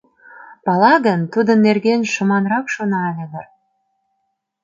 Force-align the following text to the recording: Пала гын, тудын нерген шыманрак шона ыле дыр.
Пала 0.65 0.93
гын, 1.05 1.21
тудын 1.33 1.59
нерген 1.67 2.01
шыманрак 2.13 2.65
шона 2.73 3.01
ыле 3.11 3.25
дыр. 3.31 3.45